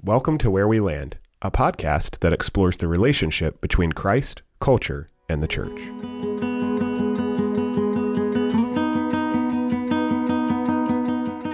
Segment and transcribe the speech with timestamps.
[0.00, 5.40] Welcome to Where We Land, a podcast that explores the relationship between Christ, culture, and
[5.40, 5.78] the church.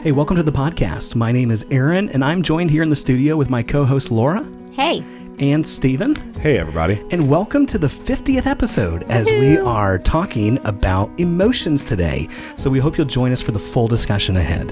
[0.02, 1.14] Hey, welcome to the podcast.
[1.14, 4.10] My name is Aaron, and I'm joined here in the studio with my co host
[4.10, 5.04] Laura Hey,
[5.38, 6.14] and Stephen.
[6.34, 7.04] Hey, everybody.
[7.10, 12.28] And welcome to the 50th episode as we are talking about emotions today.
[12.56, 14.70] So we hope you'll join us for the full discussion ahead.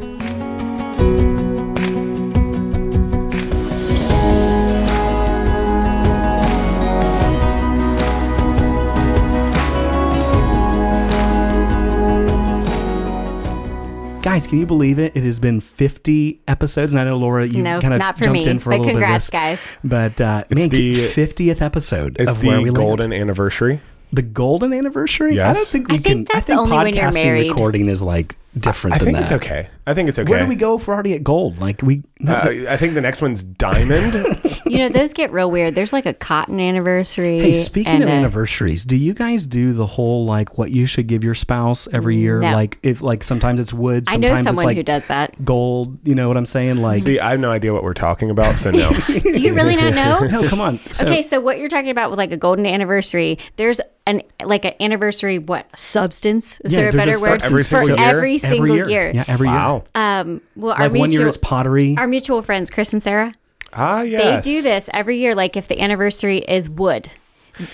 [14.36, 15.16] Guys, can you believe it?
[15.16, 18.46] It has been 50 episodes, and I know Laura, you no, kind of jumped me.
[18.46, 19.60] in for a little congrats, bit of guys.
[19.60, 19.78] this.
[19.82, 22.76] But uh, It's man, the- 50th episode It's of Where We the Land.
[22.76, 23.80] golden anniversary.
[24.12, 25.40] The golden anniversary?
[25.40, 25.72] I don't Yes.
[25.72, 26.04] think we I can.
[26.04, 27.48] think I that's think only when you're podcasting married.
[27.48, 29.22] recording is like different I than think that.
[29.22, 29.68] it's okay.
[29.86, 30.28] I think it's okay.
[30.30, 31.58] Where do we go if we're already at gold?
[31.60, 32.02] Like we.
[32.26, 34.42] Uh, I think the next one's diamond.
[34.68, 35.76] You know, those get real weird.
[35.76, 37.38] There's like a cotton anniversary.
[37.38, 41.06] hey, speaking of a- anniversaries, do you guys do the whole like what you should
[41.06, 42.40] give your spouse every year?
[42.40, 42.50] No.
[42.52, 45.44] Like if like sometimes it's wood, I sometimes know it's someone like who does that.
[45.44, 45.96] gold.
[46.02, 46.82] You know what I'm saying?
[46.82, 48.90] Like See, I have no idea what we're talking about, so no.
[49.06, 50.26] Do you really not know?
[50.42, 50.80] no, come on.
[50.90, 54.64] So, okay, so what you're talking about with like a golden anniversary, there's an like
[54.64, 56.60] an anniversary what substance?
[56.62, 58.08] Is Yeah, there a there's a better word Every for single year?
[58.08, 59.12] every single every year.
[59.14, 59.75] Yeah, every wow.
[59.94, 60.88] Um, well, our year.
[60.90, 61.96] Like one mutual year it's pottery.
[61.98, 63.32] our mutual friends, Chris and Sarah,
[63.72, 64.44] Ah, yes.
[64.44, 65.34] they do this every year.
[65.34, 67.10] Like if the anniversary is wood,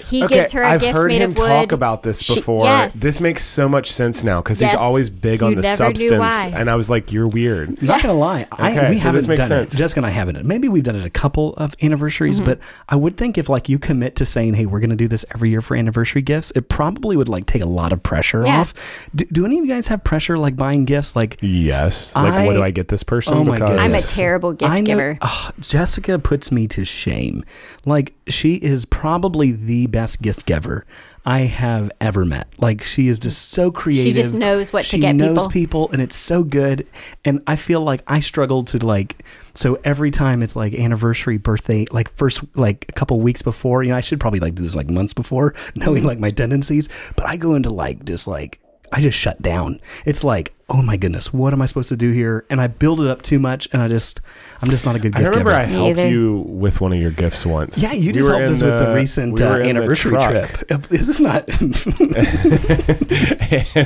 [0.09, 1.47] he Okay, gives her a I've gift heard made him of wood.
[1.49, 2.65] talk about this She- before.
[2.67, 2.95] yes.
[2.95, 6.75] This makes so much sense now because he's always big on the substance, and I
[6.77, 9.49] was like, "You're weird." Not gonna lie, I, Okay, we so haven't this makes done
[9.49, 9.75] sense.
[9.75, 9.77] it.
[9.77, 10.45] Jessica and I haven't.
[10.45, 12.49] Maybe we've done it a couple of anniversaries, Mm-hmm.
[12.51, 15.25] but I would think if like you commit to saying, "Hey, we're gonna do this
[15.35, 18.61] every year for anniversary gifts," it probably would like take a lot of pressure Yeah.
[18.61, 18.75] off.
[19.15, 21.17] Do, do any of you guys have pressure like buying gifts?
[21.17, 22.15] Like, Yes.
[22.15, 23.35] Like, what do I get this person?
[23.35, 25.19] Oh my Because- I'm a terrible gift I know, giver.
[25.23, 27.43] oh, Jessica puts me to shame.
[27.85, 30.87] Like she is probably the best gift giver
[31.25, 32.49] I have ever met.
[32.59, 34.05] Like she is just so creative.
[34.05, 35.49] She just knows what to she get knows people.
[35.49, 36.87] people, and it's so good.
[37.25, 39.25] And I feel like I struggle to like.
[39.55, 43.83] So every time it's like anniversary, birthday, like first like a couple weeks before.
[43.83, 46.89] You know, I should probably like do this like months before, knowing like my tendencies.
[47.17, 48.59] But I go into like just like
[48.93, 49.81] I just shut down.
[50.05, 52.47] It's like, oh my goodness, what am I supposed to do here?
[52.49, 54.23] And I build it up too much, and I just,
[54.63, 55.63] I'm just not a good I gift remember giver.
[55.63, 56.09] I Me helped either.
[56.09, 57.77] you with one of your gifts once.
[57.83, 59.69] yeah, you We just helped in us with the recent we uh, were in the
[59.83, 60.87] anniversary truck, trip.
[60.91, 61.47] It's not.
[61.49, 61.63] and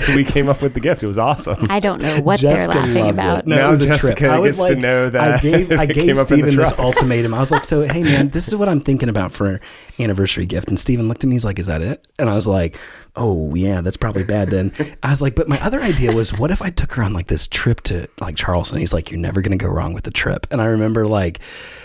[0.17, 1.03] we came up with the gift.
[1.03, 1.67] It was awesome.
[1.69, 3.39] I don't know what they're Jessica laughing loved about.
[3.41, 3.47] It.
[3.49, 4.31] No, Now it a Jessica trip.
[4.31, 6.53] I was gets to like, know that I gave, I gave came up in the
[6.53, 7.35] Steven this ultimatum.
[7.35, 9.61] I was like, so hey man, this is what I'm thinking about for
[9.99, 10.69] anniversary gift.
[10.69, 11.35] And Stephen looked at me.
[11.35, 12.07] He's like, is that it?
[12.17, 12.79] And I was like,
[13.17, 14.51] oh yeah, that's probably bad.
[14.51, 14.73] Then
[15.03, 17.27] I was like, but my other idea was, what if I took her on like
[17.27, 18.79] this trip to like Charleston?
[18.79, 20.47] He's like, you're never gonna go wrong with the trip.
[20.51, 21.41] And I remember like.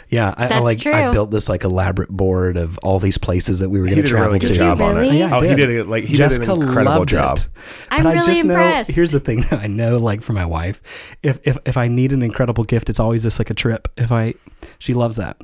[0.10, 3.60] Yeah, I, I That's like I built this like elaborate board of all these places
[3.60, 4.48] that we were going to did a travel really to.
[4.48, 5.14] good you job on it.
[5.14, 5.56] Yeah, I oh, he did.
[5.56, 7.38] did it like he Jessica did an incredible loved job.
[7.38, 7.48] It.
[7.90, 8.90] I'm but I really just impressed.
[8.90, 11.88] know here's the thing that I know like for my wife, if if if I
[11.88, 13.88] need an incredible gift, it's always just like a trip.
[13.96, 14.34] If I
[14.80, 15.38] she loves that.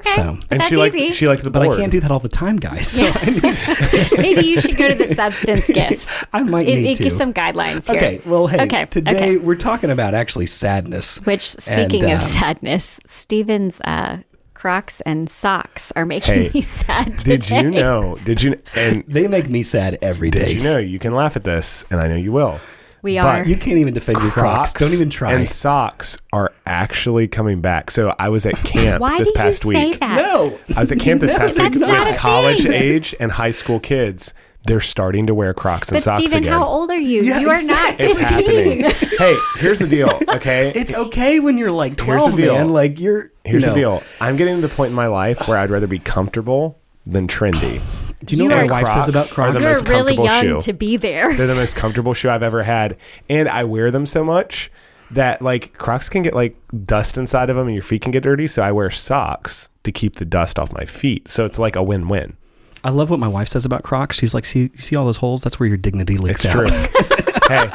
[0.00, 1.12] Okay, So- but And that's she liked easy.
[1.12, 1.76] she liked the But board.
[1.76, 2.88] I can't do that all the time, guys.
[3.00, 3.02] So
[4.16, 6.24] Maybe you should go to the substance gifts.
[6.32, 7.02] I might It, need it to.
[7.04, 7.96] gives some guidelines here.
[7.96, 9.36] Okay, well, hey, Okay, today okay.
[9.36, 11.18] we're talking about actually sadness.
[11.24, 14.18] Which, speaking And, of um, sadness, Steven's uh,
[14.54, 17.16] Crocs and socks are making Hey, me sad.
[17.18, 18.18] Did you know?
[18.24, 20.46] Did you and They make me sad every day.
[20.46, 22.60] did you know you can laugh at this and I know you will.
[23.02, 23.44] We but are?
[23.44, 24.74] You can't even defend your Crocs.
[24.74, 25.32] Don't even try.
[25.32, 27.90] And socks are actually coming back.
[27.90, 30.00] So I was at camp Why this do you past say week.
[30.00, 30.16] that?
[30.16, 32.72] no, I was at camp this No, past week that's not a with college thing.
[32.72, 34.34] age and high school kids.
[34.66, 36.52] They're starting to wear Crocs and But socks Steven, again.
[36.52, 37.22] how old are you?
[37.22, 38.04] Yeah, you are not exactly.
[38.06, 38.80] It's 15.
[38.82, 39.08] happening.
[39.18, 40.20] hey, here's the deal.
[40.28, 42.54] Okay, it's okay when you're like Here's the 12, deal.
[42.56, 42.68] man.
[42.68, 43.32] Like you're.
[43.42, 44.02] here's you know, the deal.
[44.20, 47.80] I'm getting to the point in my life where I'd rather be comfortable than trendy.
[48.24, 49.64] Do you know You what my wife says about Crocs are the Crocs?
[49.64, 50.66] You're most really comfortable young shoe.
[50.66, 51.34] to be there.
[51.36, 52.96] They're the most comfortable shoe I've ever had,
[53.28, 54.70] and I wear them so much
[55.10, 58.22] that like Crocs can get like dust inside of them, and your feet can get
[58.22, 58.46] dirty.
[58.46, 61.28] So I wear socks to keep the dust off my feet.
[61.28, 62.36] So it's like a win-win.
[62.84, 64.18] I love what my wife says about Crocs.
[64.18, 65.42] She's like, "See, you see all those holes?
[65.42, 66.68] That's where your dignity leaks It's out." true.
[67.48, 67.70] hey,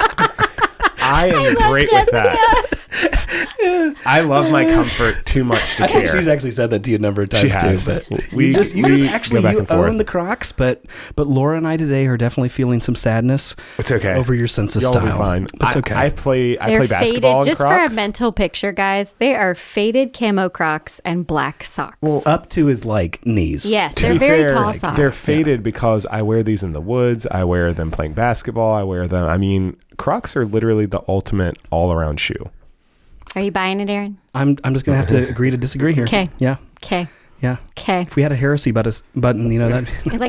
[1.00, 2.65] I am love great with that.
[4.06, 6.16] I love my comfort too much to I think care.
[6.16, 7.86] she's actually said that to you a number of times She has.
[7.86, 8.00] too.
[8.10, 9.90] But We- you just, you we just actually you and forth.
[9.90, 10.84] own the Crocs, but
[11.16, 14.14] but Laura and I today are definitely feeling some sadness it's okay.
[14.16, 15.04] over your sense of Y'all style.
[15.06, 15.48] will be fine.
[15.58, 15.96] But it's I- okay.
[15.96, 16.58] I, play.
[16.58, 17.48] I They're play basketball faded.
[17.48, 21.98] in Just for a mental picture, guys, they are faded camo Crocs and black socks.
[22.02, 23.70] Well, up to his like knees.
[23.70, 24.98] yes, To they're be very fair, tall socks.
[24.98, 27.26] They're faded because I wear these in the woods.
[27.32, 28.74] I wear them playing basketball.
[28.74, 29.26] I wear them.
[29.28, 32.50] I mean, Crocs are literally the ultimate all-around shoe.
[33.36, 34.18] Are you buying it, Aaron?
[34.34, 36.06] I'm I'm just gonna have to agree to disagree here.
[36.06, 36.30] Okay.
[36.38, 36.58] Yeah.
[36.84, 37.08] Okay.
[37.42, 37.58] Yeah.
[37.78, 38.02] Okay.
[38.04, 39.90] If we had a heresy button, button you know that.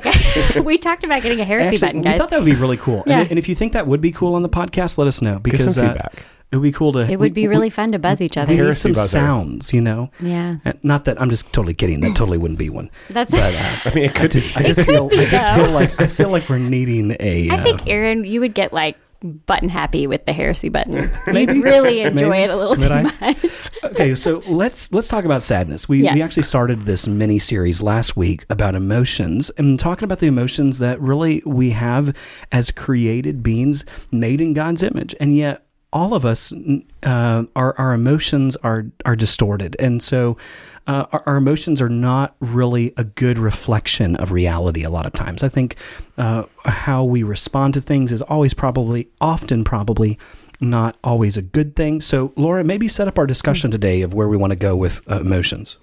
[0.57, 2.19] Like we talked about getting a heresy Actually, button, we guys.
[2.19, 3.05] thought that would be really cool.
[3.07, 3.21] Yeah.
[3.21, 5.35] And, and if you think that would be cool on the podcast, let us know
[5.35, 6.25] Give because some uh, feedback.
[6.51, 7.01] it would be cool to.
[7.09, 8.53] it would be really fun to buzz each other.
[8.55, 9.09] We need some buzzer.
[9.09, 10.11] sounds, you know.
[10.21, 10.57] Yeah.
[10.67, 12.01] Uh, Not that I'm just totally kidding.
[12.01, 12.91] That totally wouldn't be one.
[13.09, 13.31] That's.
[13.31, 15.71] But uh, I mean, it I could just, I just feel, be, I just feel
[15.71, 17.51] like, I feel like we're needing a.
[17.51, 20.95] I Uh, think Aaron, you would get like button happy with the heresy button.
[21.27, 22.45] You'd really enjoy Maybe.
[22.45, 23.03] it a little Could too I?
[23.43, 23.71] much.
[23.85, 25.89] okay, so let's let's talk about sadness.
[25.89, 30.27] We we actually started this mini series last week about emotions and talking about the
[30.27, 32.17] emotions that really we have
[32.53, 36.53] as created beings made in God's image, and yet all of us
[37.03, 40.37] uh, our our emotions are are distorted, and so.
[40.87, 45.13] Uh, our, our emotions are not really a good reflection of reality a lot of
[45.13, 45.43] times.
[45.43, 45.77] I think
[46.17, 50.19] uh, how we respond to things is always probably, often probably,
[50.61, 52.01] not always a good thing.
[52.01, 55.01] So, Laura, maybe set up our discussion today of where we want to go with
[55.11, 55.77] uh, emotions.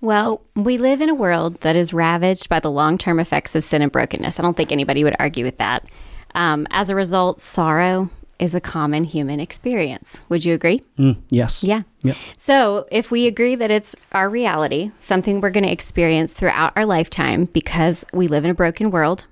[0.00, 3.64] Well, we live in a world that is ravaged by the long term effects of
[3.64, 4.38] sin and brokenness.
[4.38, 5.86] I don't think anybody would argue with that.
[6.34, 10.20] Um, as a result, sorrow is a common human experience.
[10.28, 10.82] Would you agree?
[10.98, 11.62] Mm, yes.
[11.62, 11.82] Yeah.
[12.02, 12.16] Yep.
[12.36, 16.84] So, if we agree that it's our reality, something we're going to experience throughout our
[16.84, 19.26] lifetime because we live in a broken world,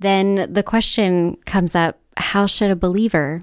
[0.00, 3.42] then the question comes up how should a believer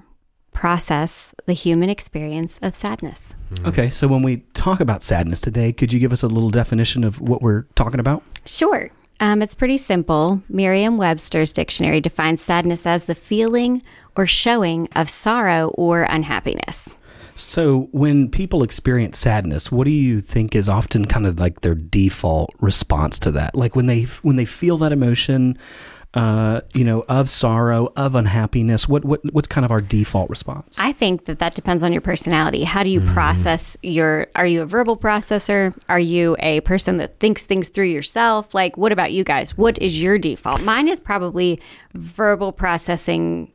[0.52, 3.34] process the human experience of sadness?
[3.64, 3.90] Okay.
[3.90, 7.20] So, when we talk about sadness today, could you give us a little definition of
[7.20, 8.22] what we're talking about?
[8.44, 8.90] Sure.
[9.22, 10.42] Um, it's pretty simple.
[10.48, 13.82] Merriam Webster's dictionary defines sadness as the feeling
[14.16, 16.94] or showing of sorrow or unhappiness.
[17.34, 21.74] So, when people experience sadness, what do you think is often kind of like their
[21.74, 23.54] default response to that?
[23.54, 25.56] Like when they when they feel that emotion,
[26.14, 30.76] uh, you know, of sorrow, of unhappiness, what what what's kind of our default response?
[30.78, 32.64] I think that that depends on your personality.
[32.64, 34.26] How do you process your?
[34.34, 35.74] Are you a verbal processor?
[35.88, 38.52] Are you a person that thinks things through yourself?
[38.52, 39.56] Like, what about you guys?
[39.56, 40.60] What is your default?
[40.62, 41.60] Mine is probably
[41.94, 43.52] verbal processing.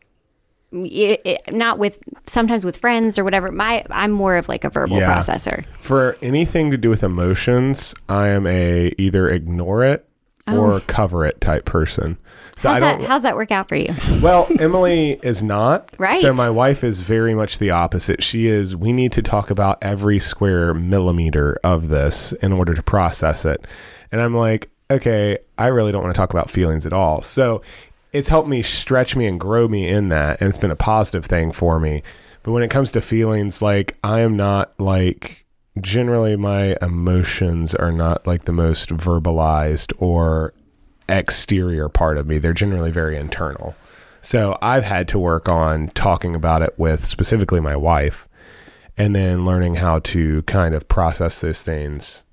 [0.72, 3.52] It, it- not with sometimes with friends or whatever.
[3.52, 5.14] My I'm more of like a verbal Yeah.
[5.14, 5.66] processor.
[5.80, 10.08] For anything to do with emotions, I am a either ignore it
[10.48, 10.80] or oh.
[10.88, 12.18] cover it type person.
[12.56, 12.74] So Oh.
[12.74, 13.06] How's I don't.
[13.06, 13.94] How's that work out for you?
[14.22, 15.90] Well, Emily is not.
[16.00, 16.20] Right.
[16.22, 18.24] So my wife is very much the opposite.
[18.24, 18.76] She is.
[18.76, 23.66] We need to talk about every square millimeter of this in order to process it.
[24.12, 27.22] And I'm like, okay, I really don't want to talk about feelings at all.
[27.22, 27.62] So
[28.12, 31.26] it's helped me stretch me and grow me in that, and it's been a positive
[31.26, 32.04] thing for me.
[32.44, 35.46] But when it comes to feelings, like I am not like
[35.82, 40.54] generally my emotions are not like the most verbalized or
[41.10, 42.38] exterior part of me.
[42.38, 43.76] They're generally very internal.
[44.22, 48.28] So I've had to work on talking about it with specifically my wife
[48.98, 52.26] and then learning how to kind of process those things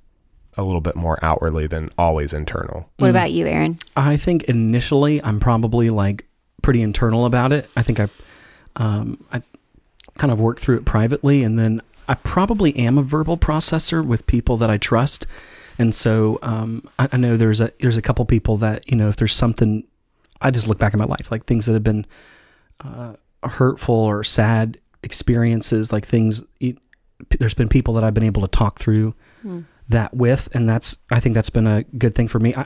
[0.56, 2.88] a little bit more outwardly than always internal.
[2.98, 3.78] What about you, Aaron?
[3.96, 6.26] I think initially I'm probably like
[6.62, 7.68] pretty internal about it.
[7.76, 8.08] I think I,
[8.76, 9.42] um, I
[10.18, 14.26] kind of work through it privately, and then I probably am a verbal processor with
[14.26, 15.26] people that I trust.
[15.78, 19.08] And so um, I, I know there's a there's a couple people that you know
[19.08, 19.84] if there's something,
[20.40, 22.06] I just look back at my life like things that have been
[22.84, 26.42] uh, hurtful or sad experiences, like things.
[26.60, 26.78] It,
[27.38, 29.14] there's been people that I've been able to talk through
[29.88, 32.54] that with, and that's I think that's been a good thing for me.
[32.54, 32.62] I,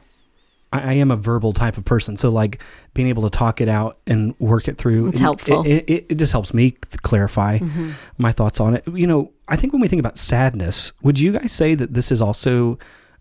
[0.72, 2.62] I I am a verbal type of person, so like
[2.94, 5.62] being able to talk it out and work it through, It's helpful.
[5.64, 7.90] It, it, it just helps me clarify Mm-hmm.
[8.18, 8.84] my thoughts on it.
[8.86, 12.12] You know, I think when we think about sadness, would you guys say that this
[12.12, 12.78] is also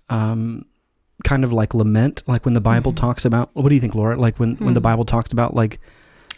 [0.09, 0.65] um,
[1.23, 3.05] kind of like lament, like when the Bible Mm-hmm.
[3.07, 3.49] talks about?
[3.53, 4.15] What do you think, Laura?
[4.17, 4.83] Like when when the Hmm.
[4.83, 5.79] Bible talks about like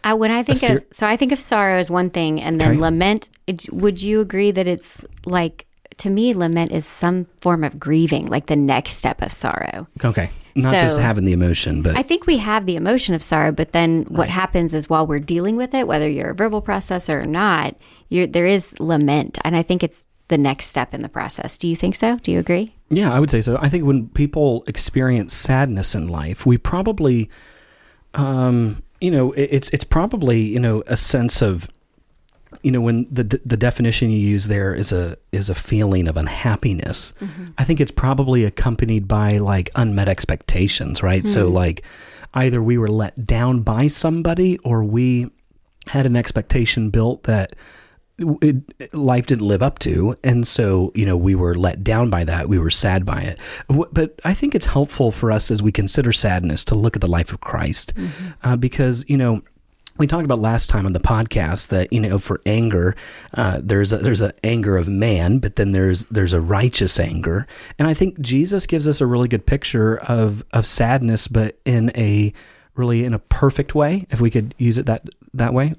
[0.03, 2.59] Uh, when I think ser- of so, I think of sorrow as one thing, and
[2.61, 2.79] then Okay.
[2.79, 3.29] lament.
[3.47, 5.65] It, would you agree that it's like
[5.99, 9.87] to me, lament is some form of grieving, like the next step of sorrow.
[10.03, 13.51] okay, not just having the emotion, but I think we have the emotion of sorrow,
[13.51, 17.21] but then what happens is while we're dealing with it, whether you're a verbal processor
[17.21, 17.75] or not,
[18.09, 21.57] you're, there is lament, and I think it's the next step in the process.
[21.57, 22.17] Do you think so?
[22.17, 22.73] Do you agree?
[22.89, 23.57] Yeah, I would say so.
[23.61, 27.29] I think when people experience sadness in life, we probably,
[28.13, 31.67] um, you know, it, it's it's probably you know a sense of,
[32.63, 36.17] you know, when the the definition you use there is a is a feeling of
[36.17, 37.13] unhappiness.
[37.19, 37.47] Mm-hmm.
[37.57, 41.25] I think it's probably accompanied by like unmet expectations, right?
[41.25, 41.55] So mm-hmm.
[41.55, 41.85] like,
[42.33, 45.31] either we were let down by somebody, or we
[45.87, 47.53] had an expectation built that
[48.41, 52.23] it, life didn't live up to, and so you know we were let down by
[52.25, 52.49] that.
[52.49, 53.39] We were sad by it.
[53.69, 57.07] But I think it's helpful for us as we consider sadness to look at the
[57.07, 58.29] life of Christ, mm-hmm.
[58.43, 59.41] uh, because you know
[59.99, 62.95] we talked about last time on the podcast that you know for anger
[63.35, 67.45] uh, there's a there's an anger of man but then there's there's a righteous anger.
[67.77, 71.91] And i think jesus gives us a really good picture of of sadness but in
[71.95, 72.33] a
[72.75, 75.75] really in a perfect way if we could use it that that way.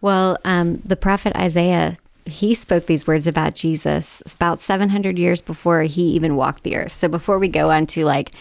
[0.00, 5.82] Well, um, the prophet Isaiah, he spoke these words about Jesus about 700 years before
[5.82, 6.92] he even walked the earth.
[6.92, 8.32] So before we go on to like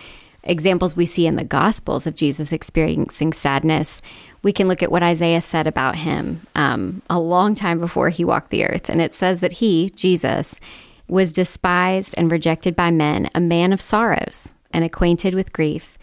[0.43, 4.01] examples we see in the Gospels of Jesus experiencing sadness,
[4.43, 8.25] we can look at what Isaiah said about him um, a long time before he
[8.25, 8.89] walked the earth.
[8.89, 10.59] And it says that he, Jesus,
[11.07, 15.97] was despised and rejected by men, a man of sorrows and acquainted with grief.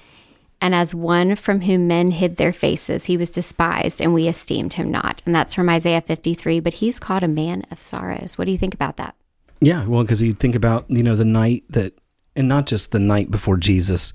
[0.62, 4.74] And as one from whom men hid their faces, he was despised, and we esteemed
[4.74, 5.22] him not.
[5.24, 6.60] And that's from Isaiah 53.
[6.60, 8.36] But he's called a man of sorrows.
[8.36, 9.14] What do you think about that?
[9.60, 11.94] Yeah, well, because you think about you know the night that,
[12.36, 14.12] and not just the night before Jesus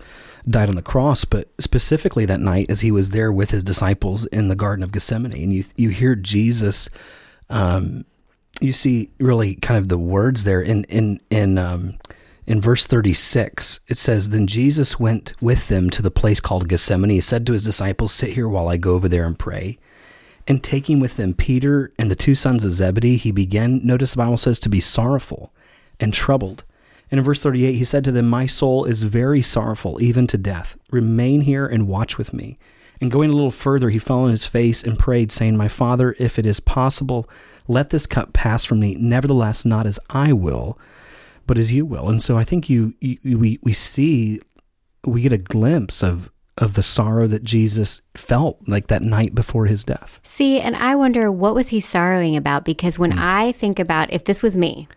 [0.47, 4.25] died on the cross, but specifically that night as he was there with his disciples
[4.27, 6.89] in the Garden of Gethsemane, and you you hear Jesus,
[7.49, 8.05] um,
[8.61, 11.97] you see really kind of the words there in in in um,
[12.45, 13.79] in verse thirty six.
[13.87, 17.09] It says, "Then Jesus went with them to the place called Gethsemane.
[17.09, 19.77] He said to his disciples, "Sit here while I go over there and pray."
[20.47, 24.17] And taking with them Peter and the two sons of Zebedee, he began, notice the
[24.17, 25.51] Bible says, to be sorrowful
[25.99, 26.63] and troubled.
[27.11, 30.37] And in verse 38, he said to them, My soul is very sorrowful, even to
[30.37, 30.77] death.
[30.91, 32.57] Remain here and watch with me.
[33.01, 36.15] And going a little further, he fell on his face and prayed, saying, My father,
[36.19, 37.29] if it is possible,
[37.67, 38.95] let this cup pass from me.
[38.95, 40.79] Nevertheless, not as I will,
[41.45, 42.09] but as you will.
[42.09, 44.41] And so I think you, you we, we see,
[45.03, 49.65] we get a glimpse of, of the sorrow that Jesus felt like that night before
[49.65, 50.19] his death.
[50.23, 52.65] See, and I wonder what was he sorrowing about?
[52.65, 53.19] Because when hmm.
[53.19, 54.87] I think about if this was me,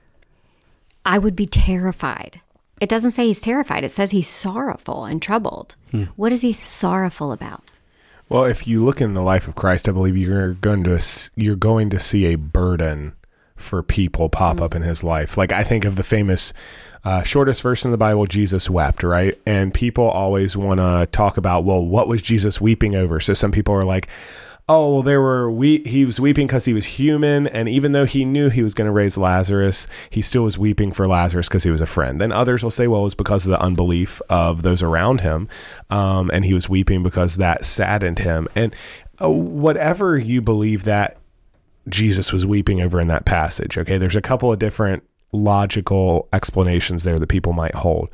[1.09, 2.43] I would be terrified.
[2.83, 3.83] It doesn't say he's terrified.
[3.83, 5.75] It says he's sorrowful and troubled.
[6.17, 7.65] What is he sorrowful about?
[8.29, 11.01] Well, if you look in the life of Christ, I believe you're going to
[11.35, 13.15] you're going to see a burden
[13.57, 15.39] for people pop up in his life.
[15.39, 16.53] Like I think of the famous
[17.05, 19.37] uh, shortest verse in the Bible, Jesus wept, right?
[19.47, 23.19] And people always want to talk about, well, what was Jesus weeping over?
[23.19, 24.09] So some people are like,
[24.69, 28.05] oh, well, there were we he was weeping because he was human, and even though
[28.05, 31.65] he knew he was going to raise Lazarus, he still was weeping for Lazarus because
[31.65, 32.21] he was a friend.
[32.21, 35.49] Then others will say, well, it was because of the unbelief of those around him,
[35.91, 38.49] um, and he was weeping because that saddened him.
[38.55, 38.75] And
[39.21, 41.17] uh, whatever you believe that
[41.89, 43.79] Jesus was weeping over in that passage.
[43.79, 48.09] Okay, there's a couple of different logical explanations there that people might hold.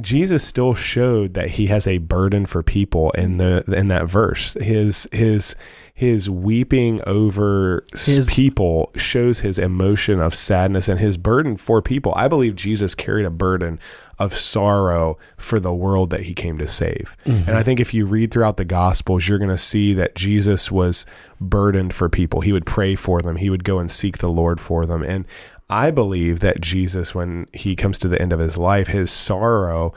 [0.00, 4.54] Jesus still showed that he has a burden for people in the in that verse.
[4.60, 5.56] His his
[5.94, 12.12] his weeping over His- people shows his emotion of sadness and his burden for people.
[12.14, 13.80] I believe Jesus carried a burden
[14.18, 17.16] of sorrow for the world that he came to save.
[17.24, 17.48] Mm-hmm.
[17.48, 20.70] And I think if you read throughout the gospels, you're going to see that Jesus
[20.70, 21.06] was
[21.40, 22.42] burdened for people.
[22.42, 23.36] He would pray for them.
[23.36, 25.02] He would go and seek the Lord for them.
[25.02, 25.26] And
[25.68, 29.92] I believe that Jesus, when he comes to the end of his life, his sorrow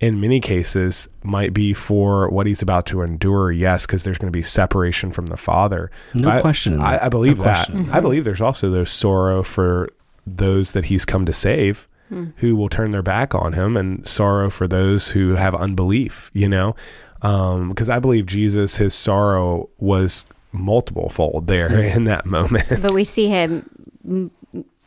[0.00, 3.50] in many cases might be for what he's about to endure.
[3.50, 5.90] Yes, because there's going to be separation from the Father.
[6.12, 7.06] No I- question I.
[7.06, 7.66] I believe No that.
[7.68, 7.90] question.
[7.90, 9.88] I believe there's also those sorrow for
[10.26, 11.88] those that he's come to save.
[12.10, 12.26] Hmm.
[12.36, 16.50] Who will turn their back on him, and sorrow for those who have unbelief, you
[16.50, 16.76] know?
[17.22, 22.66] Um, because I believe Jesus, his sorrow was multiple fold there in that moment.
[22.82, 23.70] But we see him
[24.06, 24.30] m-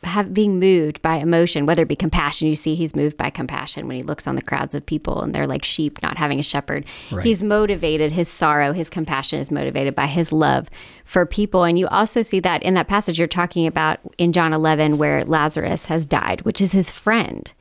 [0.04, 2.48] have being moved by emotion, whether it be compassion.
[2.48, 5.34] You see, he's moved by compassion when he looks on the crowds of people and
[5.34, 6.86] they're like sheep not having a shepherd.
[7.12, 7.26] Right.
[7.26, 8.12] He's motivated.
[8.12, 10.70] His sorrow, his compassion is motivated by his love
[11.04, 11.64] for people.
[11.64, 15.26] And you also see that in that passage you're talking about in John 11, where
[15.26, 17.52] Lazarus has died, which is his friend.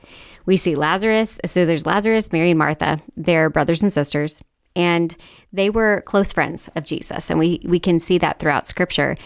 [0.45, 1.39] We see Lazarus.
[1.47, 3.01] So there's Lazarus, Mary, and Martha.
[3.17, 4.43] They're brothers and sisters
[4.77, 5.17] and
[5.55, 9.17] they were close friends of Jesus, and we we can see that throughout Scripture.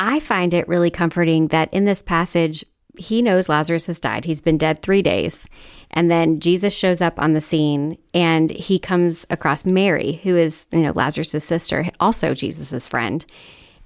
[0.00, 2.64] I find it really comforting that in this passage,
[2.96, 4.24] he knows Lazarus has died.
[4.24, 5.46] He's been dead three days,
[5.90, 10.66] and then Jesus shows up on the scene, and he comes across Mary, who is
[10.72, 13.26] you know Lazarus's sister, also Jesus's friend.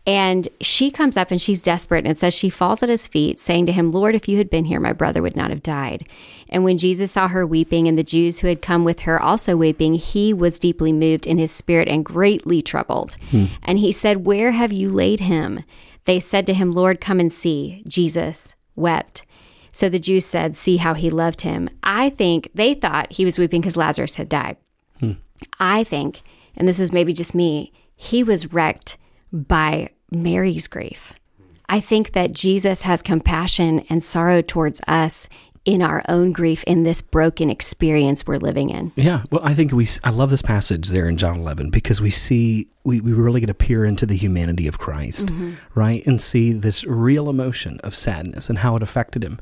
[0.07, 3.41] And she comes up and she's desperate and it says she falls at his feet,
[3.41, 6.07] saying to him, Lord, if you had been here, my brother would not have died.
[6.51, 9.57] And when Jesus saw her weeping and the Jews who had come with her also
[9.57, 13.17] weeping, he was deeply moved in his spirit and greatly troubled.
[13.31, 13.47] Hmm.
[13.63, 15.61] And he said, Where have you laid him?
[16.05, 17.83] They said to him, Lord, come and see.
[17.87, 19.25] Jesus wept.
[19.73, 21.69] So the Jews said, See how he loved him.
[21.83, 24.57] I think they thought he was weeping because Lazarus had died.
[25.01, 25.13] Hmm.
[25.59, 26.23] I think,
[26.57, 28.97] and this is maybe just me, he was wrecked
[29.33, 31.15] by Mary's grief.
[31.69, 35.29] I think that Jesus has compassion and sorrow towards us
[35.65, 38.93] in our own grief in this broken experience we're living in.
[38.97, 39.89] Yeah, well, I think we.
[40.03, 43.47] I love this passage there in John 11 because we see we, we really get
[43.47, 45.55] to peer into the humanity of Christ, mm-hmm.
[45.75, 49.41] right, and see this real emotion of sadness and how it affected him,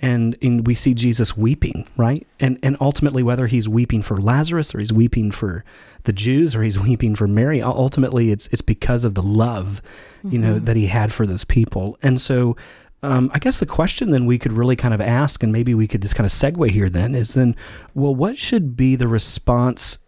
[0.00, 4.74] and and we see Jesus weeping, right, and and ultimately whether he's weeping for Lazarus
[4.74, 5.64] or he's weeping for
[6.04, 9.82] the Jews or he's weeping for Mary, ultimately it's it's because of the love,
[10.22, 10.64] you know, mm-hmm.
[10.66, 12.56] that he had for those people, and so.
[13.04, 15.86] Um, I guess the question then we could really kind of ask, and maybe we
[15.86, 17.54] could just kind of segue here then, is then,
[17.92, 19.98] well, what should be the response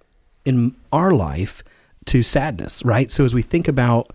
[0.46, 1.62] in our life
[2.06, 3.10] to sadness, right?
[3.10, 4.12] So as we think about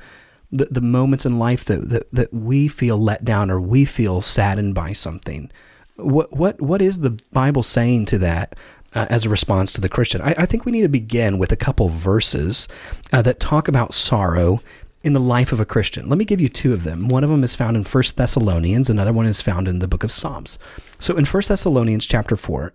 [0.52, 4.20] the, the moments in life that, that, that we feel let down or we feel
[4.20, 5.52] saddened by something,
[5.98, 8.56] what, what, what is the Bible saying to that?
[8.94, 11.54] Uh, as a response to the Christian, I, I think we need to begin with
[11.54, 12.68] a couple verses
[13.14, 14.60] uh, that talk about sorrow
[15.04, 16.08] in the life of a Christian.
[16.08, 17.08] Let me give you two of them.
[17.08, 20.04] One of them is found in 1 Thessalonians, another one is found in the book
[20.04, 20.60] of Psalms.
[21.00, 22.74] So in 1 Thessalonians chapter 4,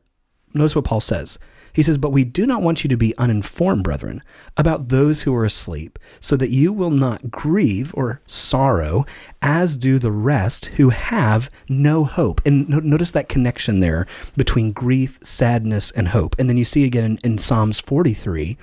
[0.55, 1.39] notice what Paul says.
[1.77, 4.23] He says, But we do not want you to be uninformed, brethren,
[4.57, 9.05] about those who are asleep, so that you will not grieve or sorrow,
[9.43, 12.41] as do the rest who have no hope.
[12.47, 14.07] And no- notice that connection there
[14.39, 16.35] between grief, sadness, and hope.
[16.39, 18.57] And then you see again in, in Psalms 43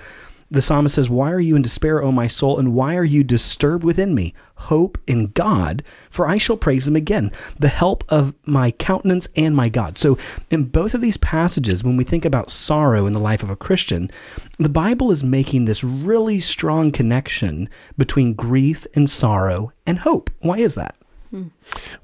[0.54, 3.24] the psalmist says, Why are you in despair, O my soul, and why are you
[3.24, 4.34] disturbed within me?
[4.54, 9.54] Hope in God, for I shall praise him again, the help of my countenance and
[9.54, 9.98] my God.
[9.98, 10.16] So,
[10.50, 13.56] in both of these passages, when we think about sorrow in the life of a
[13.56, 14.10] Christian,
[14.58, 17.68] the Bible is making this really strong connection
[17.98, 20.30] between grief and sorrow and hope.
[20.40, 20.94] Why is that?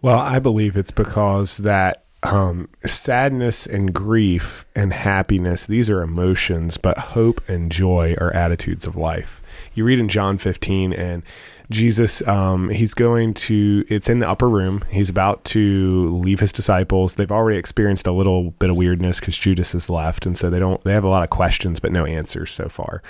[0.03, 6.77] Well, I believe it's because that um, sadness and grief and happiness, these are emotions,
[6.77, 9.41] but hope and joy are attitudes of life.
[9.75, 11.23] You read in John 15, and
[11.71, 14.85] Jesus, um, he's going to, it's in the upper room.
[14.91, 17.15] He's about to leave his disciples.
[17.15, 20.27] They've already experienced a little bit of weirdness because Judas has left.
[20.27, 23.03] And so they don't, they have a lot of questions, but no answers so far.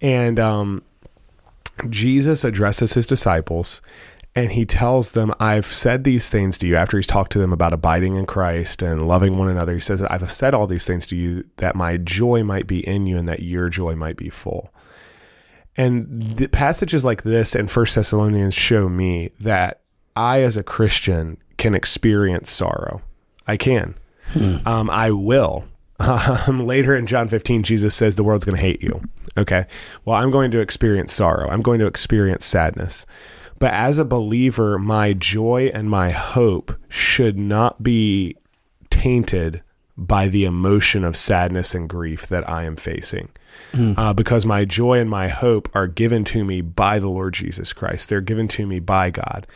[0.00, 0.82] And um,
[1.90, 3.82] Jesus addresses his disciples
[4.36, 7.52] and he tells them, I've said these things to you after he's talked to them
[7.52, 9.74] about abiding in Christ and loving one another.
[9.74, 13.06] He says, I've said all these things to you that my joy might be in
[13.06, 14.72] you and that your joy might be full.
[15.76, 19.80] And the passages like this in First Thessalonians show me that
[20.16, 23.02] I, as a Christian, can experience sorrow.
[23.46, 23.94] I can.
[24.66, 25.64] Um, I will.
[26.00, 29.00] Um, later in John 15, Jesus says the world's going to hate you.
[29.36, 29.64] Okay.
[30.04, 31.48] Well, I'm going to experience sorrow.
[31.48, 33.06] I'm going to experience sadness.
[33.58, 38.36] But as a believer, my joy and my hope should not be
[38.90, 39.62] tainted
[39.96, 43.28] by the emotion of sadness and grief that I am facing.
[43.96, 47.72] Uh, because my joy and my hope are given to me by the Lord Jesus
[47.72, 48.08] Christ.
[48.08, 49.46] They're given to me by God,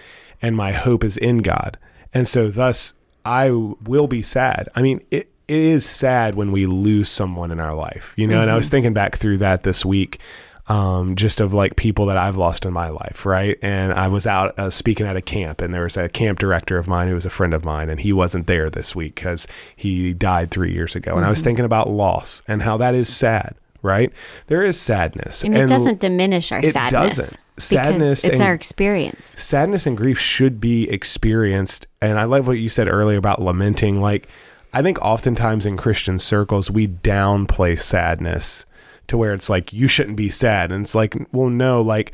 [0.40, 1.76] and my hope is in God.
[2.14, 4.68] And so, thus, I will be sad.
[4.74, 8.40] I mean, it, it is sad when we lose someone in our life, you know.
[8.42, 10.20] And I was thinking back through that this week,
[10.68, 13.58] um, just of like people that I've lost in my life, right?
[13.62, 16.76] And I was out uh, speaking at a camp, and there was a camp director
[16.78, 19.46] of mine who was a friend of mine, and he wasn't there this week because
[19.74, 21.16] he died three years ago.
[21.16, 24.12] And I was thinking about loss and how that is sad, right?
[24.48, 26.70] There is sadness, And, it doesn't diminish our sadness.
[26.70, 27.16] it sadness.
[27.16, 27.30] doesn't.
[27.30, 29.34] because Sadness it's and- our experience.
[29.38, 34.00] sadness and grief should be experienced and i love what you said earlier about lamenting
[34.00, 34.28] like
[34.72, 38.64] i think oftentimes in christian circles we downplay sadness
[39.08, 40.70] to where it's like you shouldn't be sad.
[40.70, 42.12] And it's like well no like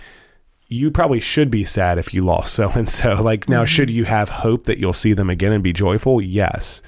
[0.69, 3.15] you probably should be sad if you lost so and so.
[3.23, 3.67] Like now mm-hmm.
[3.67, 6.21] should you have hope that you'll see them again and be joyful?
[6.21, 6.83] Yes.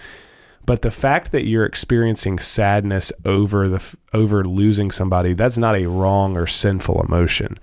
[0.64, 5.87] But the fact that you're experiencing sadness over the over losing somebody that's not a
[5.87, 7.59] wrong or sinful emotion.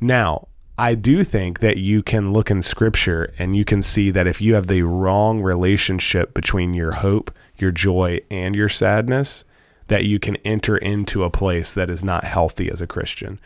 [0.00, 4.26] Now, I do think that you can look in scripture and you can see that
[4.26, 9.44] if you have the wrong relationship between your hope, your joy, and your sadness,
[9.90, 13.40] that you can enter into a place that is not healthy as a Christian,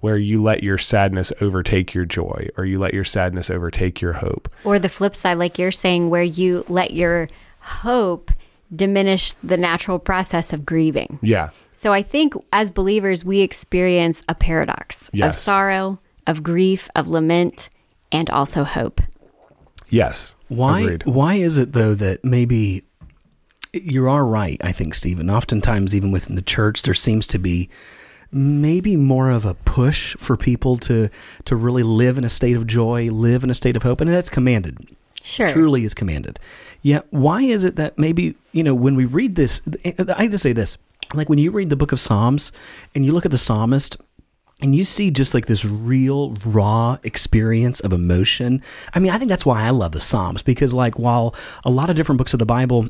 [0.00, 4.14] where you let your sadness overtake your joy or you let your sadness overtake your
[4.14, 4.48] hope.
[4.64, 7.28] Or the flip side, like you're saying, where you let your
[7.60, 8.30] hope
[8.74, 11.18] diminish the natural process of grieving.
[11.20, 11.50] Yeah.
[11.74, 17.68] So I think as believers, we experience a paradox of sorrow, of grief, of lament,
[18.10, 19.02] and also hope.
[19.90, 20.34] Yes.
[20.48, 20.80] Why?
[20.80, 21.04] Agreed.
[21.04, 22.84] Why is it though that maybe
[23.72, 24.60] you are right?
[24.62, 25.30] I think Stephen.
[25.30, 27.68] Oftentimes, even within the church, there seems to be
[28.32, 31.08] maybe more of a push for people to
[31.44, 34.10] to really live in a state of joy, live in a state of hope, and
[34.10, 34.78] that's commanded.
[35.22, 35.48] Sure.
[35.48, 36.38] Truly is commanded.
[36.82, 39.60] Yet, why is it that maybe you know when we read this?
[39.84, 40.78] I just say this:
[41.14, 42.52] like when you read the book of Psalms
[42.94, 43.96] and you look at the psalmist
[44.62, 48.62] and you see just like this real raw experience of emotion.
[48.94, 51.90] I mean, I think that's why I love the Psalms because like while a lot
[51.90, 52.88] of different books of the Bible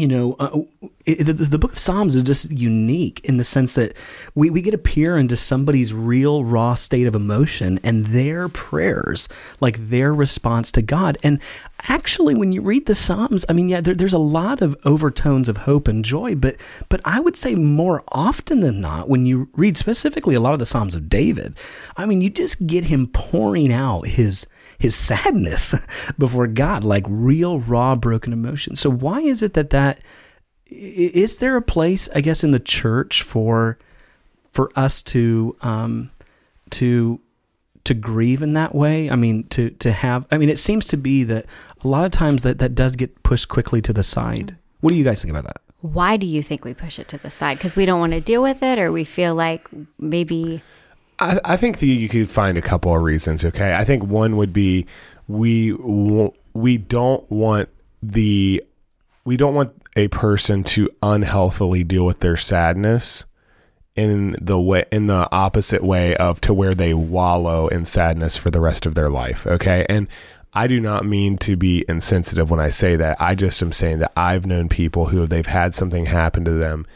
[0.00, 0.60] you know, uh,
[1.06, 3.96] it, the, the book of Psalms is just unique in the sense that
[4.34, 9.28] we, we get to peer into somebody's real, raw state of emotion and their prayers,
[9.60, 11.18] like their response to God.
[11.22, 11.40] And
[11.88, 15.48] actually, when you read the Psalms, I mean, yeah, there, there's a lot of overtones
[15.48, 16.56] of hope and joy, but
[16.88, 20.58] but I would say more often than not, when you read specifically a lot of
[20.58, 21.56] the Psalms of David,
[21.96, 24.46] I mean, you just get him pouring out his
[24.80, 25.74] his sadness
[26.18, 28.74] before God, like real, raw, broken emotion.
[28.74, 30.00] So why is it that that
[30.66, 33.78] is there a place, I guess, in the church for
[34.52, 36.10] for us to um,
[36.70, 37.20] to
[37.84, 39.10] to grieve in that way?
[39.10, 40.26] I mean, to to have.
[40.30, 41.46] I mean, it seems to be that
[41.84, 44.56] a lot of times that that does get pushed quickly to the side.
[44.80, 45.60] What do you guys think about that?
[45.82, 47.58] Why do you think we push it to the side?
[47.58, 50.62] Because we don't want to deal with it, or we feel like maybe
[51.20, 53.44] I, I think that you could find a couple of reasons.
[53.44, 54.86] Okay, I think one would be
[55.28, 55.72] we
[56.54, 57.68] we don't want
[58.02, 58.64] the
[59.24, 63.26] we don't want a person to unhealthily deal with their sadness
[63.94, 68.50] in the way in the opposite way of to where they wallow in sadness for
[68.50, 69.46] the rest of their life.
[69.46, 70.08] Okay, and
[70.54, 73.20] I do not mean to be insensitive when I say that.
[73.20, 76.86] I just am saying that I've known people who they've had something happen to them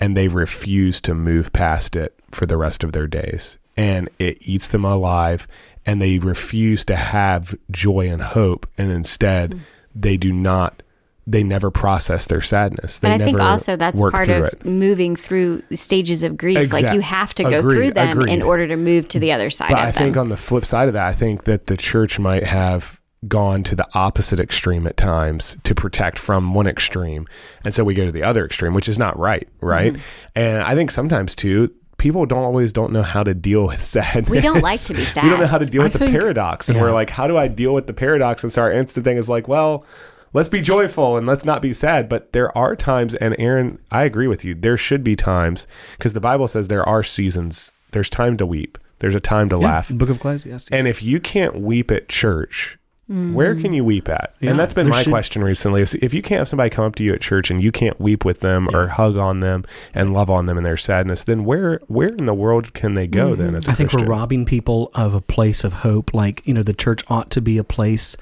[0.00, 4.38] and they refuse to move past it for the rest of their days and it
[4.40, 5.48] eats them alive
[5.86, 9.60] and they refuse to have joy and hope and instead mm.
[9.94, 10.82] they do not
[11.26, 12.98] they never process their sadness.
[12.98, 14.64] They but I think also that's part of it.
[14.64, 16.58] moving through stages of grief.
[16.58, 16.84] Exact.
[16.84, 17.76] Like you have to go Agreed.
[17.76, 18.32] through them Agreed.
[18.34, 19.70] in order to move to the other side.
[19.70, 19.94] But I them.
[19.94, 23.62] think on the flip side of that, I think that the church might have gone
[23.62, 27.26] to the opposite extreme at times to protect from one extreme,
[27.64, 29.48] and so we go to the other extreme, which is not right.
[29.62, 30.02] Right, mm-hmm.
[30.34, 31.72] and I think sometimes too
[32.04, 34.28] people don't always don't know how to deal with sadness.
[34.28, 35.24] We don't like to be sad.
[35.24, 36.82] we don't know how to deal with I the think, paradox, and yeah.
[36.82, 38.42] we're like, how do I deal with the paradox?
[38.42, 39.86] And so our instant thing is like, well,
[40.34, 42.10] let's be joyful and let's not be sad.
[42.10, 44.54] But there are times, and Aaron, I agree with you.
[44.54, 47.72] There should be times because the Bible says there are seasons.
[47.92, 48.76] There's time to weep.
[48.98, 49.88] There's a time to yeah, laugh.
[49.88, 50.68] Book of Ecclesiastes.
[50.70, 52.78] And if you can't weep at church,
[53.10, 53.34] Mm-hmm.
[53.34, 54.34] Where can you weep at?
[54.40, 55.10] Yeah, and that's been my should...
[55.10, 55.82] question recently.
[55.82, 58.00] Is if you can't have somebody come up to you at church and you can't
[58.00, 58.78] weep with them yeah.
[58.78, 62.24] or hug on them and love on them in their sadness, then where where in
[62.24, 63.42] the world can they go mm-hmm.
[63.42, 63.54] then?
[63.54, 66.14] As I think we're robbing people of a place of hope.
[66.14, 68.16] Like you know, the church ought to be a place.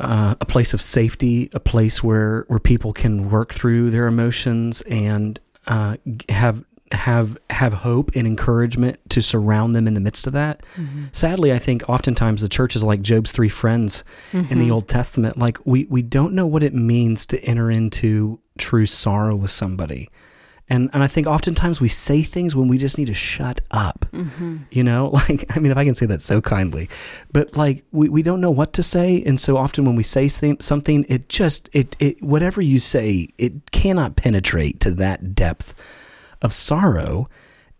[0.00, 4.80] Uh, a place of safety, a place where, where people can work through their emotions
[4.82, 5.96] and uh,
[6.28, 10.62] have have have hope and encouragement to surround them in the midst of that.
[10.76, 11.06] Mm-hmm.
[11.12, 14.52] Sadly, I think oftentimes the church is like Job's three friends mm-hmm.
[14.52, 14.74] in the mm-hmm.
[14.74, 15.38] Old Testament.
[15.38, 20.10] Like we we don't know what it means to enter into true sorrow with somebody.
[20.70, 24.06] And and I think oftentimes we say things when we just need to shut up.
[24.12, 24.58] Mm-hmm.
[24.70, 26.88] You know, like I mean, if I can say that so kindly,
[27.32, 30.28] but like we, we don't know what to say, and so often when we say
[30.28, 35.74] something, it just it it whatever you say, it cannot penetrate to that depth
[36.42, 37.28] of sorrow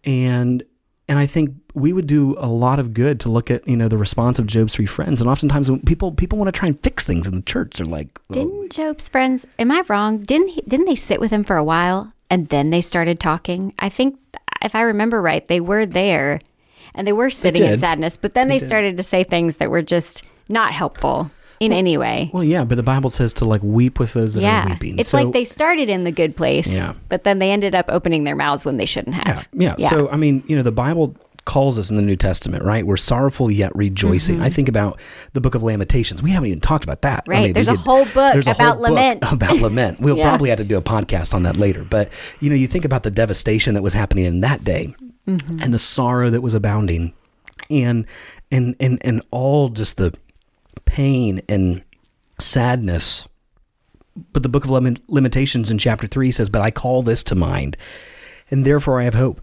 [0.05, 0.65] and
[1.09, 3.89] and I think we would do a lot of good to look at you know
[3.89, 5.21] the response of Job's three friends.
[5.21, 7.87] And oftentimes, when people people want to try and fix things in the church, they're
[7.87, 8.35] like, oh.
[8.35, 9.47] "Didn't Job's friends?
[9.59, 10.19] Am I wrong?
[10.19, 13.73] Didn't he, didn't they sit with him for a while and then they started talking?
[13.79, 14.19] I think
[14.63, 16.41] if I remember right, they were there
[16.95, 19.57] and they were sitting they in sadness, but then they, they started to say things
[19.57, 22.31] that were just not helpful in well, any way.
[22.33, 24.67] Well, yeah, but the Bible says to like weep with those that yeah.
[24.67, 24.99] are weeping.
[24.99, 26.95] It's so, like they started in the good place, yeah.
[27.09, 29.49] but then they ended up opening their mouths when they shouldn't have.
[29.53, 29.75] Yeah, yeah.
[29.79, 29.89] yeah.
[29.89, 31.17] So, I mean, you know, the Bible
[31.49, 32.87] calls us in the New Testament, right?
[32.87, 34.37] We're sorrowful yet rejoicing.
[34.37, 34.45] Mm-hmm.
[34.45, 35.01] I think about
[35.33, 36.23] the book of Lamentations.
[36.23, 37.25] We haven't even talked about that.
[37.27, 37.39] Right.
[37.39, 39.23] I mean, there's a whole book a about whole lament.
[39.23, 39.99] Book about lament.
[39.99, 40.29] We'll yeah.
[40.29, 41.85] probably have to do a podcast on that later.
[41.85, 44.95] But, you know, you think about the devastation that was happening in that day
[45.27, 45.61] mm-hmm.
[45.63, 47.15] and the sorrow that was abounding
[47.71, 48.07] and
[48.51, 50.15] and and and all just the
[50.89, 51.85] pain and
[52.39, 53.29] sadness.
[54.33, 57.77] But the book of Lamentations in chapter 3 says, But I call this to mind,
[58.51, 59.41] and therefore I have hope.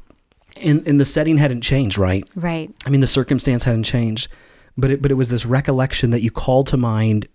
[0.57, 2.27] And, and the setting hadn't changed, right?
[2.35, 2.73] Right.
[2.85, 4.27] I mean, the circumstance hadn't changed,
[4.77, 7.27] but it, but it was this recollection that you called to mind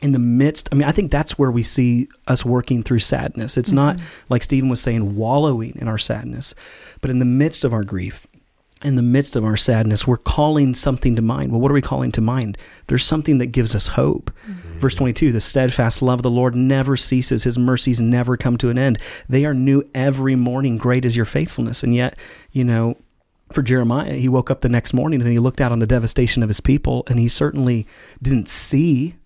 [0.00, 0.68] in the midst.
[0.72, 3.56] I mean, I think that's where we see us working through sadness.
[3.56, 3.76] It's mm-hmm.
[3.76, 6.54] not like Stephen was saying, wallowing in our sadness,
[7.00, 8.26] but in the midst of our grief,
[8.82, 11.50] in the midst of our sadness, we're calling something to mind.
[11.50, 12.58] Well, what are we calling to mind?
[12.86, 14.30] There's something that gives us hope.
[14.46, 14.78] Mm-hmm.
[14.78, 18.70] Verse 22 The steadfast love of the Lord never ceases, his mercies never come to
[18.70, 18.98] an end.
[19.28, 20.78] They are new every morning.
[20.78, 21.82] Great is your faithfulness.
[21.82, 22.18] And yet,
[22.50, 22.96] you know,
[23.52, 26.42] for Jeremiah, he woke up the next morning and he looked out on the devastation
[26.42, 27.86] of his people, and he certainly
[28.20, 29.16] didn't see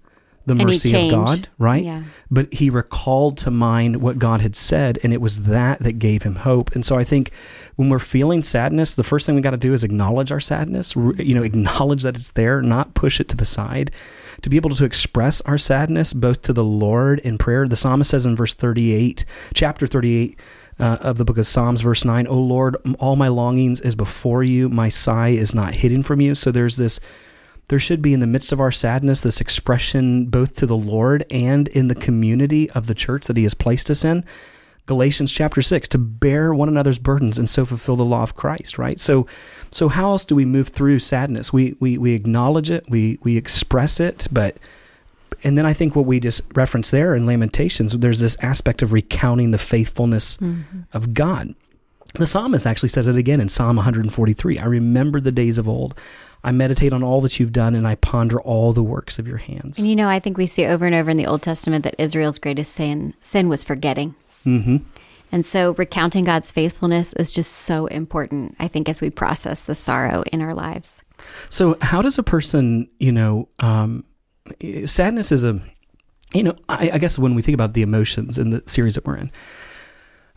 [0.46, 1.10] the Any mercy of.
[1.10, 1.84] God, right?
[1.84, 2.04] Yeah.
[2.30, 6.22] But he recalled to mind what God had said, and it was that that gave
[6.22, 6.74] him hope.
[6.74, 7.32] And so I think
[7.74, 10.94] when we're feeling sadness, the first thing we got to do is acknowledge our sadness.
[10.94, 13.90] You know, acknowledge that it's there, not push it to the side.
[14.42, 17.66] To be able to express our sadness both to the Lord in prayer.
[17.66, 20.38] The psalmist says in verse 38, chapter 38
[20.78, 24.42] uh, of the book of Psalms, verse 9, O Lord, all my longings is before
[24.42, 26.34] you, my sigh is not hidden from you.
[26.34, 27.00] So there's this
[27.68, 31.24] there should be in the midst of our sadness this expression both to the Lord
[31.30, 34.24] and in the community of the church that He has placed us in.
[34.86, 38.78] Galatians chapter 6 to bear one another's burdens and so fulfill the law of Christ,
[38.78, 39.00] right?
[39.00, 39.26] So
[39.70, 41.52] so how else do we move through sadness?
[41.52, 44.56] We we we acknowledge it, we we express it, but
[45.42, 48.92] and then I think what we just referenced there in Lamentations, there's this aspect of
[48.92, 50.82] recounting the faithfulness mm-hmm.
[50.92, 51.54] of God.
[52.14, 54.58] The psalmist actually says it again in Psalm 143.
[54.58, 55.94] I remember the days of old.
[56.46, 59.36] I meditate on all that you've done and I ponder all the works of your
[59.36, 59.80] hands.
[59.80, 61.96] And you know, I think we see over and over in the Old Testament that
[61.98, 64.14] Israel's greatest sin sin was forgetting.
[64.46, 64.76] Mm-hmm.
[65.32, 69.74] And so recounting God's faithfulness is just so important, I think, as we process the
[69.74, 71.02] sorrow in our lives.
[71.48, 74.04] So, how does a person, you know, um,
[74.84, 75.60] sadness is a,
[76.32, 79.04] you know, I, I guess when we think about the emotions in the series that
[79.04, 79.32] we're in,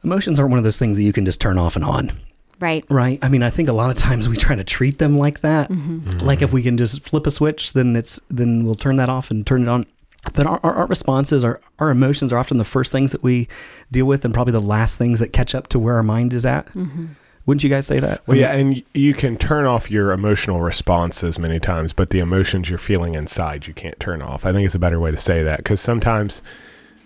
[0.03, 2.11] emotions aren't one of those things that you can just turn off and on.
[2.59, 2.85] Right.
[2.89, 3.19] Right.
[3.21, 5.69] I mean, I think a lot of times we try to treat them like that.
[5.69, 5.99] Mm-hmm.
[5.99, 6.25] Mm-hmm.
[6.25, 9.31] Like if we can just flip a switch, then it's then we'll turn that off
[9.31, 9.85] and turn it on.
[10.33, 13.47] But our, our, our responses, our, our emotions are often the first things that we
[13.89, 16.45] deal with and probably the last things that catch up to where our mind is
[16.45, 16.65] at.
[16.73, 17.05] Mm-hmm.
[17.45, 18.21] Wouldn't you guys say that?
[18.27, 22.69] Well, yeah, and you can turn off your emotional responses many times, but the emotions
[22.69, 24.45] you're feeling inside, you can't turn off.
[24.45, 26.43] I think it's a better way to say that because sometimes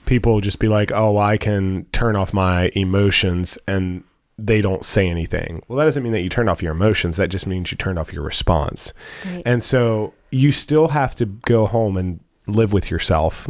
[0.06, 4.04] people just be like, "Oh, I can turn off my emotions," and
[4.38, 5.62] they don't say anything.
[5.68, 7.18] Well, that doesn't mean that you turned off your emotions.
[7.18, 8.94] That just means you turned off your response.
[9.26, 9.44] Right.
[9.46, 13.48] And so you still have to go home and live with yourself.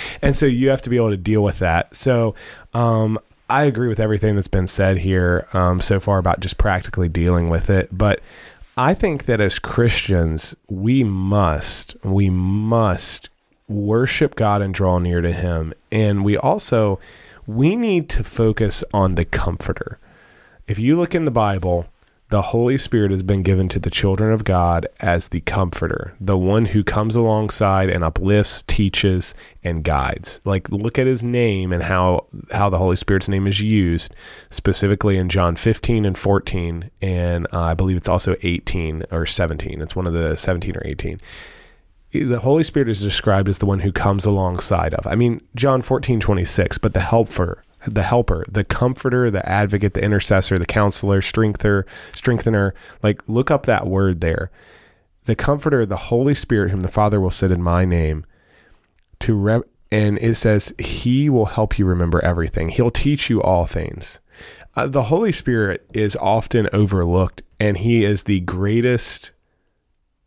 [0.22, 1.96] and so you have to be able to deal with that.
[1.96, 2.34] So
[2.74, 3.18] um,
[3.48, 7.48] I agree with everything that's been said here um, so far about just practically dealing
[7.48, 7.96] with it.
[7.96, 8.20] But
[8.76, 13.30] I think that as Christians, we must, we must
[13.68, 15.72] worship God and draw near to Him.
[15.90, 17.00] And we also,
[17.46, 19.98] we need to focus on the Comforter.
[20.68, 21.86] If you look in the Bible,
[22.30, 26.36] the Holy Spirit has been given to the children of God as the comforter, the
[26.36, 30.40] one who comes alongside and uplifts, teaches, and guides.
[30.44, 34.12] Like look at his name and how how the Holy Spirit's name is used
[34.50, 39.80] specifically in John 15 and 14 and uh, I believe it's also 18 or 17.
[39.80, 41.20] It's one of the 17 or 18
[42.10, 45.06] the Holy Spirit is described as the one who comes alongside of.
[45.06, 47.62] I mean, John 14, 26, but the helper,
[47.94, 52.74] the helper, the comforter, the advocate, the intercessor, the counselor, strengther, strengthener.
[53.02, 54.50] Like, look up that word there.
[55.24, 58.24] The comforter, the Holy Spirit, whom the Father will send in my name
[59.20, 62.70] to re- and it says he will help you remember everything.
[62.70, 64.20] He'll teach you all things.
[64.74, 69.32] Uh, the Holy Spirit is often overlooked, and he is the greatest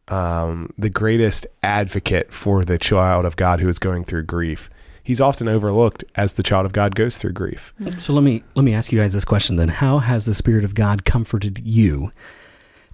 [0.08, 4.69] um, the greatest advocate for the child of God who is going through grief.
[5.10, 7.74] He's often overlooked as the child of God goes through grief.
[7.82, 7.98] Mm-hmm.
[7.98, 9.69] So let me let me ask you guys this question then.
[9.69, 12.12] How has the Spirit of God comforted you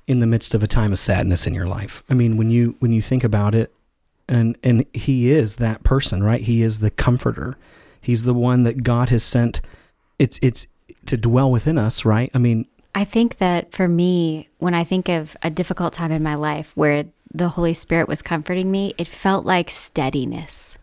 [0.07, 2.03] in the midst of a time of sadness in your life?
[2.09, 3.73] I mean, when you when you think about it,
[4.29, 6.39] and and He is that person, right?
[6.39, 7.57] He is the comforter.
[7.99, 9.59] He's the one that God has sent.
[10.17, 10.67] It's it's
[11.07, 12.31] to dwell within us, right?
[12.33, 16.23] I mean, I think that for me, when I think of a difficult time in
[16.23, 20.77] my life where the Holy Spirit was comforting me, it felt like steadiness.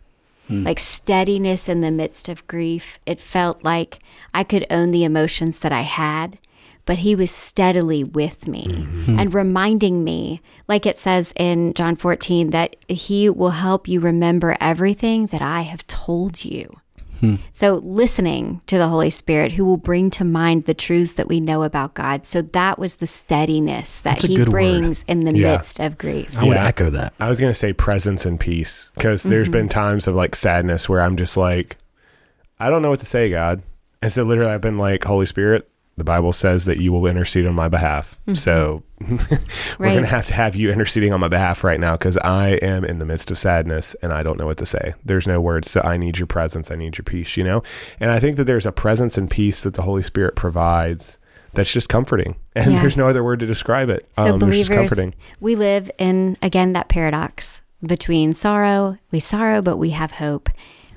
[0.53, 0.67] Mm.
[0.67, 2.99] Like steadiness in the midst of grief.
[3.07, 4.01] It felt like
[4.35, 6.39] I could own the emotions that I had,
[6.85, 9.19] but He was steadily with me mm-hmm.
[9.19, 14.57] and reminding me, like it says in John 14, that He will help you remember
[14.61, 16.82] everything that I have told you.
[17.23, 17.37] Hmm.
[17.53, 21.39] So, listening to the Holy Spirit, who will bring to mind the truths that we
[21.39, 22.27] know about God.
[22.27, 24.51] So, that was the steadiness that That's He good word.
[24.51, 25.53] brings in the Yeah.
[25.53, 26.37] midst of grief.
[26.37, 26.67] I would Yeah.
[26.67, 27.15] echo that.
[27.21, 29.53] I was going to say presence and peace because there's mm-hmm.
[29.53, 31.77] been times of like sadness where I'm just like,
[32.59, 33.63] I don't know what to say, God.
[34.03, 35.69] And so literally I've been like, Holy Spirit,
[36.03, 38.19] the Bible says that you will intercede on my behalf.
[38.35, 39.17] So we're
[39.79, 39.93] Right.
[39.93, 42.85] going to have to have you interceding on my behalf right now because I am
[42.85, 44.95] in the midst of sadness and I don't know what to say.
[45.05, 45.71] There's no words.
[45.71, 46.73] So I need your presence.
[46.73, 47.63] I need your peace, you know?
[48.01, 51.19] And I think that there's a presence and peace that the Holy Spirit provides
[51.55, 52.35] that's just comforting.
[52.57, 52.81] And Yeah.
[52.81, 54.09] there's no other word to describe it.
[54.17, 55.15] So, Um, believers, comforting.
[55.41, 58.99] we live in, again, that paradox between sorrow.
[59.13, 60.51] We sorrow, but we have hope.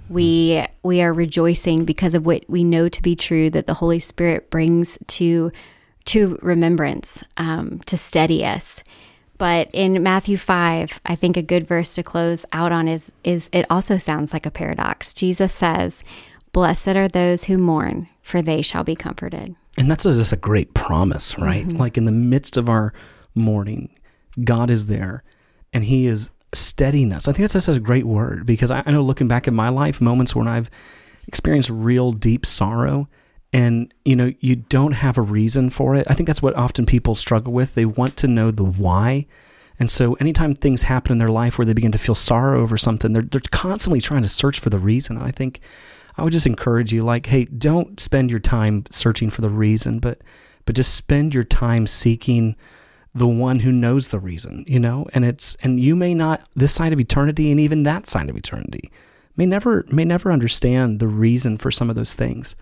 [0.10, 4.00] We we are rejoicing because of what we know to be true that the Holy
[4.00, 5.52] Spirit brings to
[6.06, 8.84] to remembrance, um, to steady us.
[9.38, 13.50] But in Matthew 5, I think a good verse to close out on is is
[13.52, 15.14] it also sounds like a paradox.
[15.14, 16.04] Jesus says,
[16.54, 20.74] "Blessed are those who mourn, for they shall be comforted." And that's just a great
[20.74, 21.70] promise, right?
[21.70, 22.94] Like in the midst of our
[23.34, 23.90] mourning,
[24.42, 25.24] God is there
[25.74, 27.28] and He is steadying us.
[27.28, 29.70] I think that's just a great word because I, I know looking back at my
[29.70, 30.70] life, moments when I've
[31.28, 33.08] experienced real deep sorrow
[33.54, 36.08] and you know you don't have a reason for it.
[36.10, 37.74] I think that's what often people struggle with.
[37.74, 39.28] They want to know the why.
[39.78, 42.78] And so anytime things happen in their life where they begin to feel sorrow over
[42.78, 45.18] something they're, they're constantly trying to search for the reason.
[45.18, 45.62] I think
[46.18, 50.00] i would just encourage you like hey don't spend your time searching for the reason
[50.00, 50.22] but
[50.66, 52.56] but just spend your time seeking
[53.16, 56.74] the one who knows the reason you know and it's and you may not this
[56.74, 58.92] side of eternity and even that side of eternity
[59.36, 62.56] may never may never understand the reason for some of those things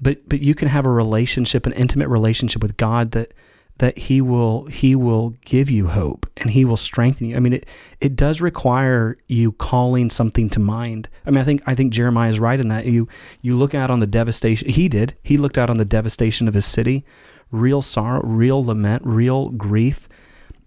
[0.00, 3.34] but but you can have a relationship an intimate relationship with God that
[3.78, 7.36] that he will he will give you hope and he will strengthen you.
[7.36, 7.68] I mean it
[8.00, 11.08] it does require you calling something to mind.
[11.24, 13.08] I mean I think I think Jeremiah is right in that you
[13.40, 15.16] you look out on the devastation he did.
[15.22, 17.04] He looked out on the devastation of his city,
[17.50, 20.08] real sorrow, real lament, real grief.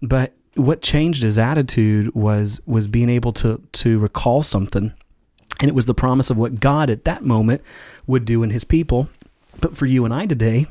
[0.00, 4.92] But what changed his attitude was was being able to to recall something
[5.62, 7.62] and it was the promise of what God at that moment
[8.06, 9.08] would do in his people.
[9.60, 10.66] But for you and I today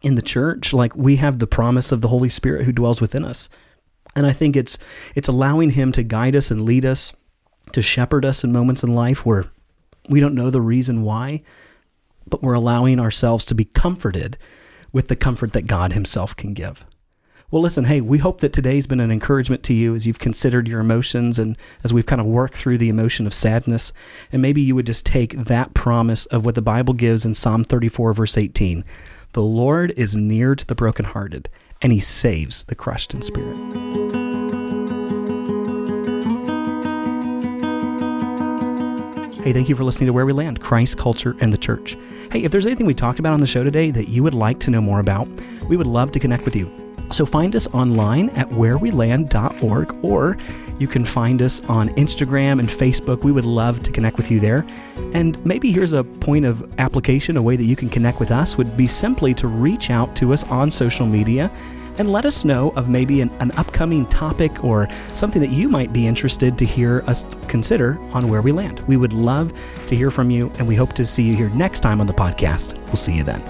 [0.00, 3.24] in the church, like we have the promise of the Holy Spirit who dwells within
[3.24, 3.48] us.
[4.14, 4.78] And I think it's
[5.16, 7.12] it's allowing him to guide us and lead us,
[7.72, 9.46] to shepherd us in moments in life where
[10.08, 11.42] we don't know the reason why,
[12.28, 14.38] but we're allowing ourselves to be comforted
[14.92, 16.84] with the comfort that God himself can give.
[17.50, 20.68] Well, listen, hey, we hope that today's been an encouragement to you as you've considered
[20.68, 23.90] your emotions and as we've kind of worked through the emotion of sadness.
[24.30, 27.64] And maybe you would just take that promise of what the Bible gives in Psalm
[27.64, 28.84] 34, verse 18
[29.32, 31.48] The Lord is near to the brokenhearted,
[31.80, 34.27] and he saves the crushed in spirit.
[39.48, 41.96] Hey, thank you for listening to Where We Land Christ, Culture, and the Church.
[42.30, 44.58] Hey, if there's anything we talked about on the show today that you would like
[44.60, 45.26] to know more about,
[45.70, 46.70] we would love to connect with you.
[47.10, 50.36] So find us online at whereweland.org or
[50.78, 53.24] you can find us on Instagram and Facebook.
[53.24, 54.66] We would love to connect with you there.
[55.14, 58.58] And maybe here's a point of application, a way that you can connect with us
[58.58, 61.50] would be simply to reach out to us on social media
[61.98, 65.92] and let us know of maybe an, an upcoming topic or something that you might
[65.92, 68.80] be interested to hear us consider on Where We Land.
[68.80, 69.52] We would love
[69.86, 72.14] to hear from you, and we hope to see you here next time on the
[72.14, 72.74] podcast.
[72.86, 73.42] We'll see you then.